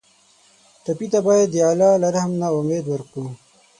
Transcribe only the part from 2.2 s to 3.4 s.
نه امید ورکړو.